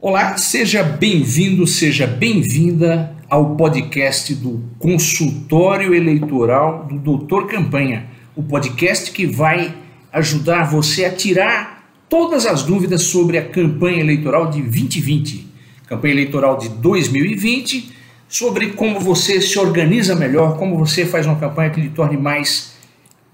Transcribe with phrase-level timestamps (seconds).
[0.00, 8.06] Olá, seja bem-vindo, seja bem-vinda ao podcast do Consultório Eleitoral do Doutor Campanha,
[8.36, 9.74] o podcast que vai
[10.12, 15.48] ajudar você a tirar todas as dúvidas sobre a campanha eleitoral de 2020,
[15.88, 17.90] campanha eleitoral de 2020,
[18.28, 22.74] sobre como você se organiza melhor, como você faz uma campanha que lhe torne mais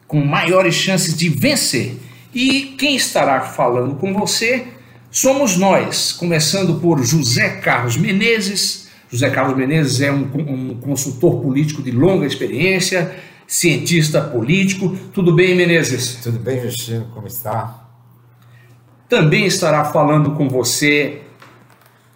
[0.08, 1.94] com maiores chances de vencer.
[2.34, 4.68] E quem estará falando com você
[5.14, 8.88] somos nós, começando por José Carlos Menezes.
[9.08, 13.14] José Carlos Menezes é um, um consultor político de longa experiência,
[13.46, 14.98] cientista político.
[15.12, 16.16] Tudo bem, Menezes?
[16.16, 17.06] Tudo bem, Justino?
[17.14, 17.86] Como está?
[19.08, 21.22] Também estará falando com você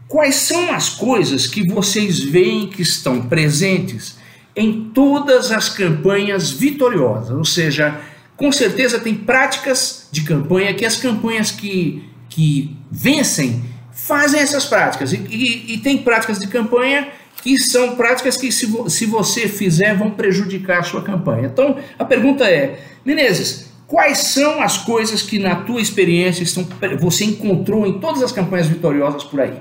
[0.08, 4.16] quais são as coisas que vocês veem que estão presentes
[4.56, 7.30] em todas as campanhas vitoriosas?
[7.36, 8.00] Ou seja,
[8.36, 13.62] com certeza tem práticas de campanha que as campanhas que, que vencem
[13.92, 15.12] fazem essas práticas.
[15.12, 17.08] E, e- e tem práticas de campanha
[17.42, 21.46] que são práticas que, se, vo- se você fizer, vão prejudicar a sua campanha.
[21.46, 26.66] Então, a pergunta é, Menezes, quais são as coisas que, na tua experiência, estão,
[27.00, 29.60] você encontrou em todas as campanhas vitoriosas por aí?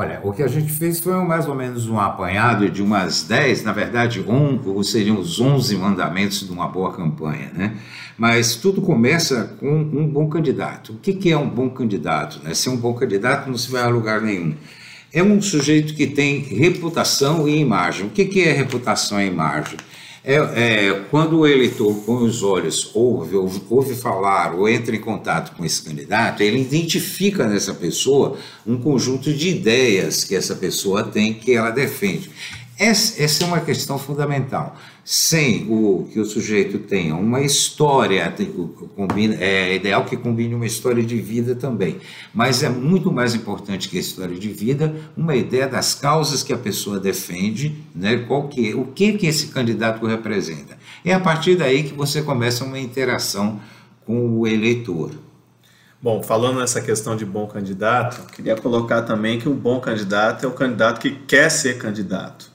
[0.00, 3.64] Olha, o que a gente fez foi mais ou menos um apanhado de umas 10,
[3.64, 7.76] na verdade, um, seriam os 11 mandamentos de uma boa campanha, né?
[8.16, 10.92] Mas tudo começa com um bom candidato.
[10.92, 12.40] O que, que é um bom candidato?
[12.44, 12.54] Né?
[12.54, 14.54] Ser um bom candidato não se vai a lugar nenhum.
[15.12, 18.06] É um sujeito que tem reputação e imagem.
[18.06, 19.78] O que é reputação e imagem?
[20.24, 25.00] É, é, quando o eleitor, com os olhos, ouve, ouve, ouve falar ou entra em
[25.00, 28.36] contato com esse candidato, ele identifica nessa pessoa
[28.66, 32.30] um conjunto de ideias que essa pessoa tem, que ela defende.
[32.78, 34.76] Essa, essa é uma questão fundamental.
[35.10, 38.30] Sem o que o sujeito tenha uma história,
[38.94, 41.96] combina, é ideal que combine uma história de vida também,
[42.34, 46.52] mas é muito mais importante que a história de vida, uma ideia das causas que
[46.52, 50.76] a pessoa defende, né, qual que, o que, que esse candidato representa.
[51.02, 53.58] É a partir daí que você começa uma interação
[54.04, 55.12] com o eleitor.
[56.02, 60.48] Bom, falando nessa questão de bom candidato, queria colocar também que o bom candidato é
[60.50, 62.47] o candidato que quer ser candidato,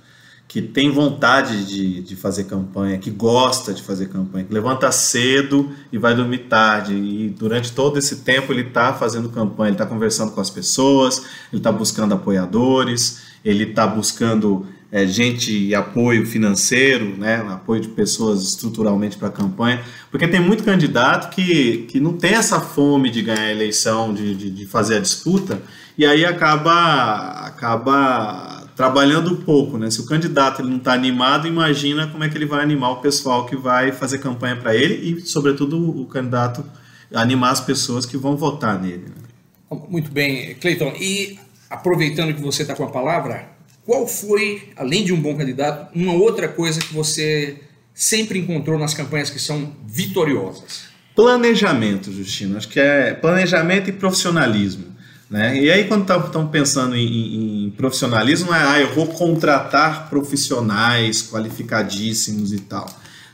[0.53, 5.71] que tem vontade de, de fazer campanha, que gosta de fazer campanha, que levanta cedo
[5.91, 6.93] e vai dormir tarde.
[6.93, 11.25] E durante todo esse tempo ele está fazendo campanha, ele está conversando com as pessoas,
[11.51, 17.87] ele está buscando apoiadores, ele está buscando é, gente e apoio financeiro, né, apoio de
[17.87, 23.09] pessoas estruturalmente para a campanha, porque tem muito candidato que, que não tem essa fome
[23.09, 25.63] de ganhar a eleição, de, de, de fazer a disputa,
[25.97, 29.89] e aí acaba, acaba trabalhando pouco, né?
[29.89, 32.95] Se o candidato ele não está animado, imagina como é que ele vai animar o
[32.97, 36.65] pessoal que vai fazer campanha para ele e, sobretudo, o candidato
[37.13, 39.05] animar as pessoas que vão votar nele.
[39.05, 39.77] Né?
[39.87, 40.93] Muito bem, Cleiton.
[40.99, 41.39] E
[41.69, 43.47] aproveitando que você está com a palavra,
[43.85, 47.61] qual foi, além de um bom candidato, uma outra coisa que você
[47.93, 50.89] sempre encontrou nas campanhas que são vitoriosas?
[51.15, 52.57] Planejamento, Justino.
[52.57, 54.92] Acho que é planejamento e profissionalismo.
[55.29, 55.57] Né?
[55.59, 62.51] E aí, quando estão pensando em, em, profissionalismo, é, ah, eu vou contratar profissionais qualificadíssimos
[62.53, 62.85] e tal.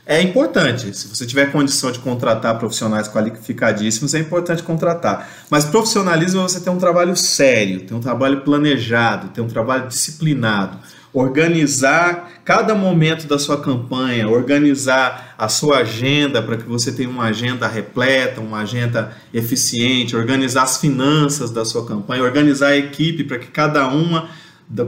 [0.06, 5.28] É importante, se você tiver condição de contratar profissionais qualificadíssimos, é importante contratar.
[5.48, 9.86] Mas profissionalismo é você ter um trabalho sério, ter um trabalho planejado, ter um trabalho
[9.86, 10.78] disciplinado
[11.12, 17.24] organizar cada momento da sua campanha, organizar a sua agenda para que você tenha uma
[17.24, 23.38] agenda repleta, uma agenda eficiente, organizar as finanças da sua campanha, organizar a equipe para
[23.38, 24.28] que cada uma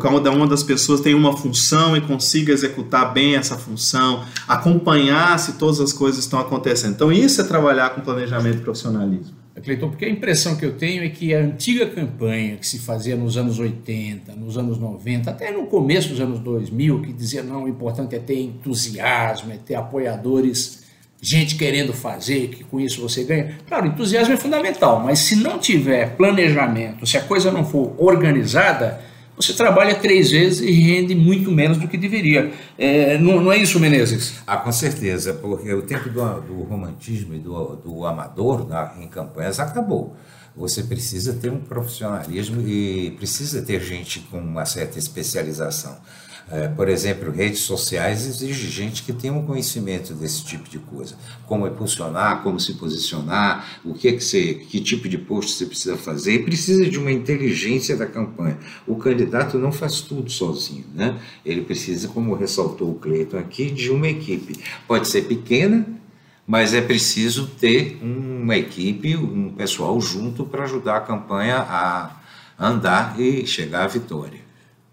[0.01, 5.55] cada uma das pessoas tenha uma função e consiga executar bem essa função, acompanhar se
[5.55, 6.93] todas as coisas estão acontecendo.
[6.93, 9.42] Então isso é trabalhar com planejamento e profissionalismo.
[9.61, 13.15] Cleiton, porque a impressão que eu tenho é que a antiga campanha que se fazia
[13.15, 17.65] nos anos 80, nos anos 90, até no começo dos anos 2000, que dizia não,
[17.65, 20.85] o importante é ter entusiasmo, é ter apoiadores,
[21.21, 23.59] gente querendo fazer, que com isso você ganha.
[23.69, 29.12] Claro, entusiasmo é fundamental, mas se não tiver planejamento, se a coisa não for organizada,
[29.37, 32.53] você trabalha três vezes e rende muito menos do que deveria.
[32.79, 34.35] É, não, não, é isso, Menezes?
[34.47, 39.09] Ah, com certeza, porque o tempo do, do romantismo e do, do amador na, em
[39.09, 40.15] campanhas acabou.
[40.55, 45.97] Você precisa ter um profissionalismo e precisa ter gente com uma certa especialização.
[46.51, 51.17] É, por exemplo, redes sociais exige gente que tenha um conhecimento desse tipo de coisa.
[51.47, 55.67] Como impulsionar, como se posicionar, o que, é que, você, que tipo de post você
[55.67, 56.35] precisa fazer.
[56.35, 58.59] E precisa de uma inteligência da campanha.
[58.87, 60.85] O candidato não faz tudo sozinho.
[60.95, 61.19] Né?
[61.45, 64.61] Ele precisa, como ressaltou o Cleiton aqui, de uma equipe.
[64.87, 65.87] Pode ser pequena,
[66.47, 72.21] mas é preciso ter uma equipe, um pessoal junto para ajudar a campanha a
[72.59, 74.42] andar e chegar à vitória.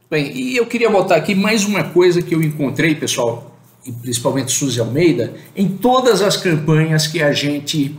[0.10, 4.52] Bem, e eu queria botar aqui mais uma coisa que eu encontrei, pessoal, e principalmente
[4.52, 7.96] Suzy Almeida, em todas as campanhas que a gente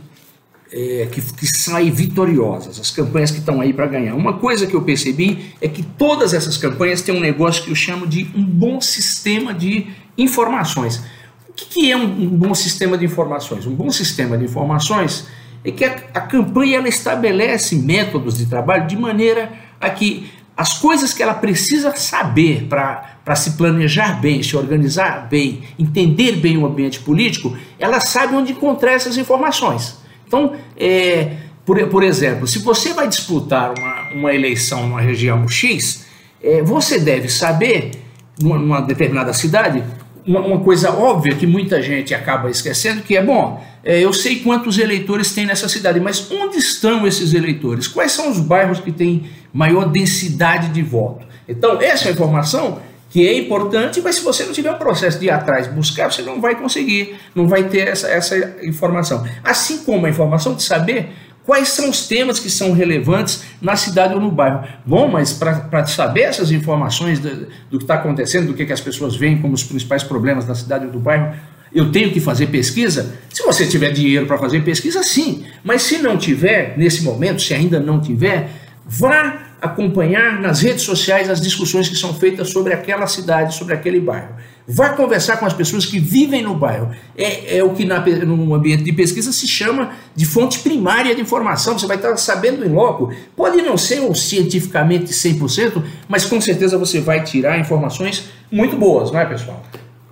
[0.73, 4.13] é, que, que vitoriosas, as campanhas que estão aí para ganhar.
[4.13, 7.75] Uma coisa que eu percebi é que todas essas campanhas têm um negócio que eu
[7.75, 9.87] chamo de um bom sistema de
[10.17, 11.01] informações.
[11.47, 13.65] O que, que é um, um, bom sistema de informações?
[13.65, 15.27] Um bom sistema de informações
[15.63, 20.29] é que a, a campanha ela estabelece métodos de trabalho de maneira a que
[20.61, 26.55] as coisas que ela precisa saber para se planejar bem, se organizar bem, entender bem
[26.55, 29.97] o ambiente político, ela sabe onde encontrar essas informações.
[30.27, 31.31] Então, é,
[31.65, 36.05] por, por exemplo, se você vai disputar uma, uma eleição numa região X,
[36.43, 37.93] é, você deve saber,
[38.39, 39.83] numa, numa determinada cidade,
[40.25, 44.77] uma, coisa óbvia que muita gente acaba esquecendo, que é, bom, é, eu sei quantos
[44.77, 47.87] eleitores tem nessa cidade, mas onde estão esses eleitores?
[47.87, 51.25] Quais são os bairros que têm maior densidade de voto.
[51.47, 52.79] Então, essa é informação
[53.09, 56.21] que é importante, mas se você não tiver um processo de ir atrás, buscar, você
[56.21, 59.27] não vai conseguir, não vai ter essa, essa informação.
[59.43, 61.09] Assim como a informação de saber
[61.45, 64.63] quais são os temas que são relevantes na cidade ou no bairro.
[64.85, 68.81] Bom, mas para saber essas informações do, do que está acontecendo, do que, que as
[68.81, 71.33] pessoas veem como os principais problemas da cidade ou do bairro,
[71.73, 73.15] eu tenho que fazer pesquisa?
[73.29, 75.45] Se você tiver dinheiro para fazer pesquisa, sim.
[75.63, 78.49] Mas se não tiver, nesse momento, se ainda não tiver,
[78.93, 84.01] Vá acompanhar nas redes sociais as discussões que são feitas sobre aquela cidade, sobre aquele
[84.01, 84.35] bairro.
[84.67, 86.91] Vá conversar com as pessoas que vivem no bairro.
[87.17, 91.79] É, é o que no ambiente de pesquisa se chama de fonte primária de informação.
[91.79, 93.13] Você vai estar sabendo em loco.
[93.33, 99.09] Pode não ser um cientificamente 100%, mas com certeza você vai tirar informações muito boas,
[99.09, 99.63] não é, pessoal?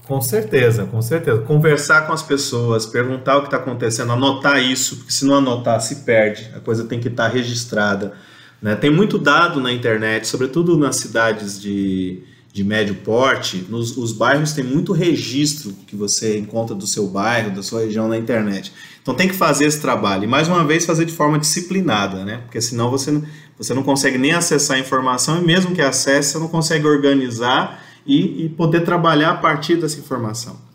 [0.08, 1.42] Com certeza, com certeza.
[1.42, 5.82] Conversar com as pessoas, perguntar o que está acontecendo, anotar isso, porque se não anotar,
[5.82, 6.50] se perde.
[6.56, 8.14] A coisa tem que estar registrada.
[8.62, 8.76] Né?
[8.76, 12.20] Tem muito dado na internet, sobretudo nas cidades de,
[12.52, 17.52] de médio porte, nos os bairros tem muito registro que você encontra do seu bairro,
[17.52, 18.72] da sua região na internet.
[19.02, 20.26] Então tem que fazer esse trabalho.
[20.26, 22.42] E mais uma vez fazer de forma disciplinada, né?
[22.46, 23.22] Porque senão você,
[23.58, 27.84] você não consegue nem acessar a informação e mesmo que acesse, você não consegue organizar
[28.06, 30.69] e, e poder trabalhar a partir dessa informação.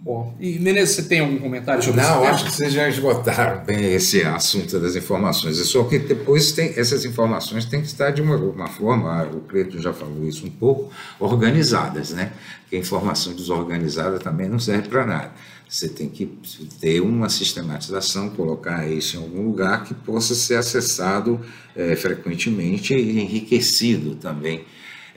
[0.00, 2.10] Bom, e Menezes, você tem algum comentário sobre isso?
[2.10, 5.60] Não, acho que vocês já esgotaram bem esse assunto das informações.
[5.60, 9.40] É só que depois tem, essas informações têm que estar de uma, uma forma, o
[9.40, 10.88] Cleito já falou isso um pouco,
[11.18, 12.32] organizadas, né?
[12.60, 15.32] Porque a informação desorganizada também não serve para nada.
[15.68, 16.26] Você tem que
[16.80, 21.40] ter uma sistematização, colocar isso em algum lugar que possa ser acessado
[21.74, 24.64] é, frequentemente e enriquecido também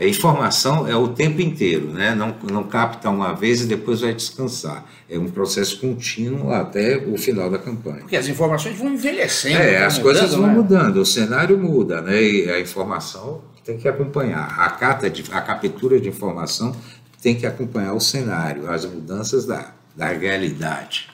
[0.02, 2.16] A informação é o tempo inteiro, né?
[2.16, 4.84] não, não capta uma vez e depois vai descansar.
[5.08, 8.00] É um processo contínuo até o final da campanha.
[8.00, 9.60] Porque as informações vão envelhecendo.
[9.60, 10.54] É, vão as coisas mudando, vão né?
[10.56, 12.20] mudando, o cenário muda, né?
[12.20, 14.60] E a informação tem que acompanhar.
[14.60, 16.76] A, cata de, a captura de informação
[17.22, 21.11] tem que acompanhar o cenário, as mudanças da, da realidade.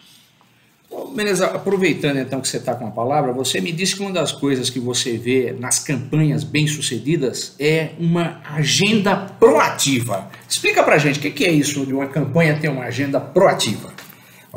[1.14, 4.32] Menezes, aproveitando então que você está com a palavra, você me disse que uma das
[4.32, 10.30] coisas que você vê nas campanhas bem-sucedidas é uma agenda proativa.
[10.48, 13.97] Explica pra gente o que é isso de uma campanha ter uma agenda proativa.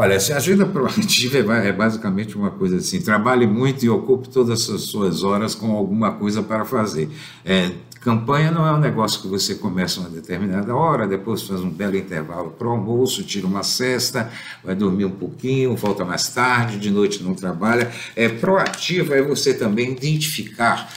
[0.00, 4.70] Olha, essa agenda proativa é ba- basicamente uma coisa assim: trabalhe muito e ocupe todas
[4.70, 7.10] as suas horas com alguma coisa para fazer.
[7.44, 11.68] É, campanha não é um negócio que você começa uma determinada hora, depois faz um
[11.68, 14.32] belo intervalo para o almoço, tira uma cesta,
[14.64, 17.92] vai dormir um pouquinho, volta mais tarde, de noite não trabalha.
[18.16, 20.90] É proativa é você também identificar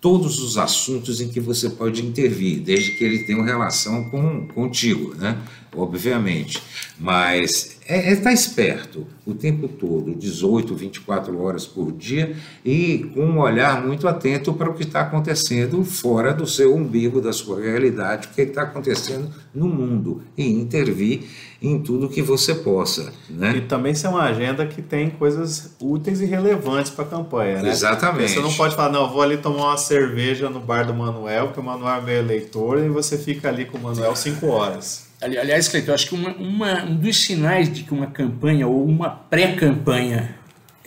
[0.00, 5.14] todos os assuntos em que você pode intervir, desde que ele tenha relação com contigo,
[5.16, 5.36] né?
[5.76, 6.62] Obviamente.
[6.98, 13.38] Mas é estar esperto o tempo todo, 18, 24 horas por dia, e com um
[13.38, 18.28] olhar muito atento para o que está acontecendo fora do seu umbigo, da sua realidade,
[18.28, 21.22] o que está acontecendo no mundo, e intervir
[21.62, 23.12] em tudo que você possa.
[23.28, 23.56] Né?
[23.56, 27.70] E também ser uma agenda que tem coisas úteis e relevantes para a campanha, né?
[27.70, 28.32] Exatamente.
[28.32, 31.52] Você não pode falar, não, eu vou ali tomar uma cerveja no bar do Manuel,
[31.52, 35.07] que o Manuel é meu eleitor, e você fica ali com o Manuel cinco horas.
[35.20, 38.84] Ali- Aliás, Cleiton, acho que uma- uma- um dos sinais de que uma campanha ou
[38.84, 40.36] uma pré-campanha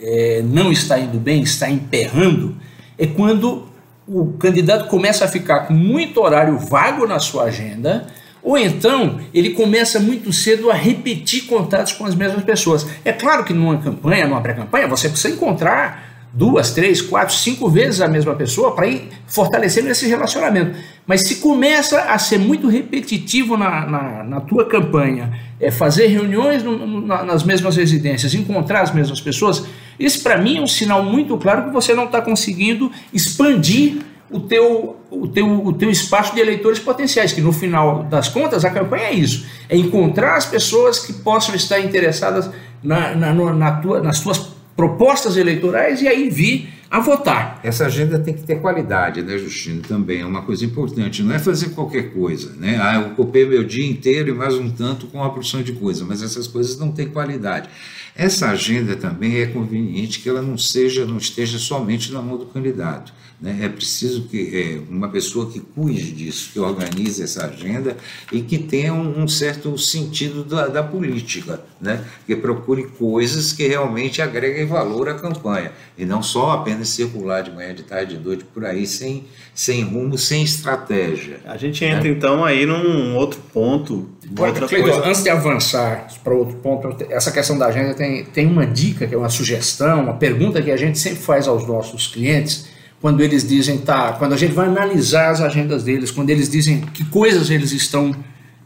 [0.04, 2.56] eh, não está indo bem, está emperrando,
[2.98, 3.68] é quando
[4.08, 8.08] o candidato começa a ficar com muito horário vago na sua agenda,
[8.42, 12.84] ou então ele começa muito cedo a repetir contatos com as mesmas pessoas.
[13.04, 18.00] É claro que numa campanha, numa pré-campanha, você precisa encontrar duas, três, quatro, cinco vezes
[18.00, 20.76] a mesma pessoa para ir fortalecendo esse relacionamento.
[21.06, 26.62] Mas se começa a ser muito repetitivo na, na, na tua campanha, é fazer reuniões
[26.62, 29.64] no- no- na- nas mesmas residências, encontrar as mesmas pessoas,
[29.98, 33.98] isso para mim é um sinal muito claro que você não está conseguindo expandir
[34.30, 38.64] o teu, o, teu, o teu espaço de eleitores potenciais, que no final das contas
[38.64, 42.48] a campanha é isso, é encontrar as pessoas que possam estar interessadas
[42.82, 44.38] na, na, na tua, nas tuas
[44.74, 47.58] propostas eleitorais e aí vir a votar.
[47.64, 49.80] Essa agenda tem que ter qualidade, né, Justino?
[49.80, 51.22] Também é uma coisa importante.
[51.22, 52.78] Não é fazer qualquer coisa, né?
[52.82, 56.04] Ah, eu ocupei meu dia inteiro e mais um tanto com uma porção de coisa,
[56.04, 57.70] mas essas coisas não têm qualidade.
[58.14, 62.46] Essa agenda também é conveniente que ela não seja, não esteja somente na mão do
[62.46, 63.12] candidato.
[63.42, 63.58] Né?
[63.62, 67.96] É preciso que é, uma pessoa que cuide disso, que organize essa agenda
[68.30, 72.04] e que tenha um, um certo sentido da, da política, né?
[72.24, 77.50] que procure coisas que realmente agreguem valor à campanha e não só apenas circular de
[77.50, 81.40] manhã, de tarde, de noite por aí sem, sem rumo, sem estratégia.
[81.44, 85.08] A gente entra então aí num outro ponto, outra Cleiton, coisa.
[85.08, 88.01] antes de avançar para outro ponto, essa questão da agenda tem,
[88.32, 91.66] tem uma dica, que é uma sugestão, uma pergunta que a gente sempre faz aos
[91.66, 92.66] nossos clientes,
[93.00, 96.80] quando eles dizem, tá, quando a gente vai analisar as agendas deles, quando eles dizem
[96.80, 98.14] que coisas eles estão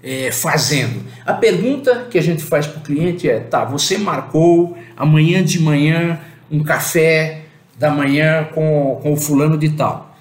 [0.02, 1.02] é, fazendo.
[1.24, 5.58] A pergunta que a gente faz para o cliente é, tá, você marcou amanhã de
[5.58, 7.42] manhã um café
[7.78, 10.16] da manhã com, com o fulano de tal.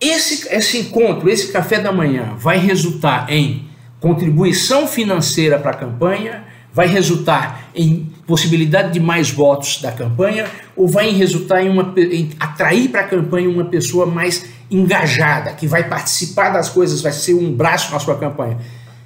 [0.00, 3.68] Esse, esse encontro, esse café da manhã, vai resultar em
[4.00, 10.88] contribuição financeira para a campanha, vai resultar em possibilidade de mais votos da campanha, ou
[10.88, 15.88] vai resultar em, uma, em atrair para a campanha uma pessoa mais engajada, que vai
[15.88, 18.58] participar das coisas, vai ser um braço na sua campanha.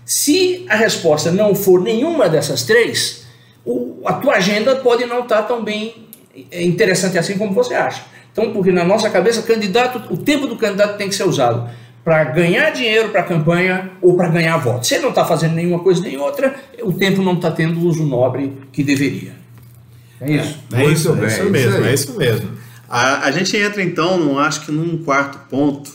[0.04, 3.26] Se a resposta não for nenhuma dessas três,
[4.04, 6.06] a tua agenda pode não estar tão bem
[6.52, 8.02] é, interessante assim como você acha.
[8.30, 11.68] Então, porque na nossa cabeça, candidato, o tempo do candidato tem que ser usado
[12.06, 14.86] para ganhar dinheiro para a campanha ou para ganhar votos.
[14.86, 17.82] Se ele não está fazendo nenhuma coisa nem outra, o tempo não está tendo o
[17.82, 19.34] uso nobre que deveria.
[20.20, 20.58] É isso.
[20.72, 22.48] É Muito isso, bem, é isso isso mesmo, é isso mesmo.
[22.88, 25.90] A, a gente entra então, num, acho que num quarto ponto,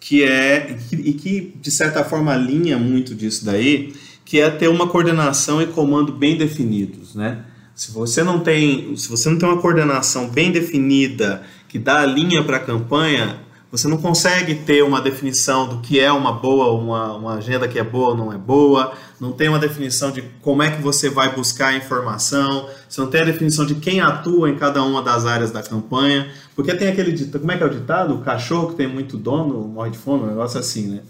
[0.00, 3.94] que é, e que, e que, de certa forma alinha muito disso daí,
[4.24, 7.44] que é ter uma coordenação e comando bem definidos, né?
[7.76, 12.06] Se você não tem, se você não tem uma coordenação bem definida que dá a
[12.06, 13.43] linha para a campanha,
[13.76, 17.76] você não consegue ter uma definição do que é uma boa, uma, uma agenda que
[17.76, 21.10] é boa ou não é boa, não tem uma definição de como é que você
[21.10, 25.02] vai buscar a informação, você não tem a definição de quem atua em cada uma
[25.02, 28.14] das áreas da campanha, porque tem aquele ditado, como é que é o ditado?
[28.14, 31.00] O cachorro que tem muito dono morre de fome, um negócio assim, né?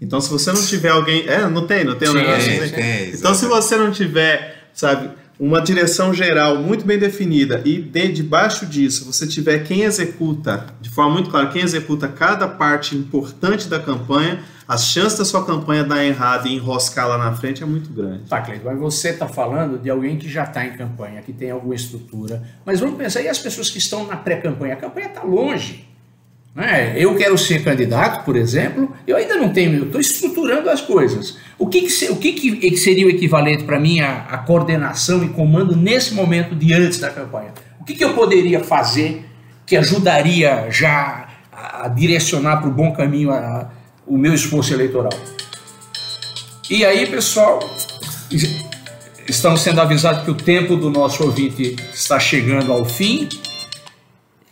[0.00, 2.72] Então se você não tiver alguém, é, não tem, não tem um negócio assim?
[3.18, 8.66] Então se você não tiver, sabe, uma direção geral muito bem definida e de, debaixo
[8.66, 13.80] disso você tiver quem executa, de forma muito clara, quem executa cada parte importante da
[13.80, 17.90] campanha, a chance da sua campanha dar errado e enroscar lá na frente é muito
[17.90, 18.28] grande.
[18.28, 21.50] Tá, Cleiton, mas você está falando de alguém que já está em campanha, que tem
[21.50, 22.42] alguma estrutura.
[22.64, 24.74] Mas vamos pensar, e as pessoas que estão na pré-campanha?
[24.74, 25.86] A campanha está longe.
[26.54, 26.94] Né?
[26.96, 31.36] Eu quero ser candidato, por exemplo, eu ainda não tenho, eu estou estruturando as coisas.
[31.58, 35.28] O que, que, o que, que seria o equivalente para mim a, a, coordenação e
[35.30, 37.52] comando nesse momento de antes da campanha?
[37.80, 39.24] O que, que eu poderia fazer
[39.66, 43.68] que ajudaria já a, a direcionar para o bom caminho a,
[44.06, 45.12] o meu esforço eleitoral?
[46.70, 47.58] E aí, pessoal,
[49.28, 53.28] estamos sendo avisados que o tempo do nosso ouvinte está chegando ao fim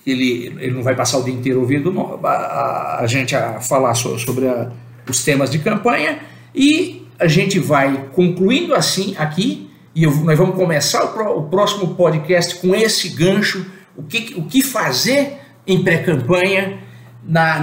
[0.07, 1.93] ele, ele não vai passar o dia inteiro ouvindo
[2.25, 4.71] a, a gente a falar sobre a,
[5.09, 6.21] os temas de campanha.
[6.55, 11.95] E a gente vai concluindo assim aqui e eu, nós vamos começar o, o, próximo
[11.95, 13.67] podcast com esse gancho,
[13.97, 16.79] o que, o que fazer em pré-campanha